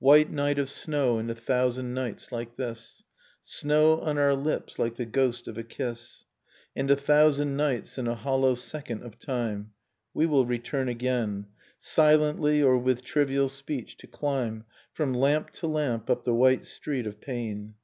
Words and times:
White 0.00 0.32
night 0.32 0.58
of 0.58 0.68
snow, 0.68 1.18
and 1.20 1.30
a 1.30 1.34
thousand 1.36 1.94
nights 1.94 2.32
like 2.32 2.56
this; 2.56 3.04
Snow 3.44 4.00
on 4.00 4.18
our 4.18 4.34
lips 4.34 4.80
like 4.80 4.96
the 4.96 5.06
ghost 5.06 5.46
of 5.46 5.56
a 5.56 5.62
kiss;! 5.62 6.24
And 6.74 6.90
a 6.90 6.96
thousand 6.96 7.56
nights 7.56 7.96
in 7.96 8.08
a 8.08 8.16
hollow 8.16 8.56
second 8.56 9.04
of 9.04 9.20
time 9.20 9.62
j 9.66 9.70
We 10.12 10.26
will 10.26 10.44
return 10.44 10.88
again,' 10.88 11.46
Silently, 11.78 12.60
or 12.60 12.78
with 12.78 13.04
trivial 13.04 13.48
speech, 13.48 13.96
to 13.98 14.08
climb 14.08 14.62
j 14.62 14.64
From 14.94 15.14
lamp 15.14 15.50
to 15.60 15.68
lamp 15.68 16.10
up 16.10 16.24
the 16.24 16.34
white 16.34 16.64
street 16.64 17.06
of 17.06 17.20
pain. 17.20 17.74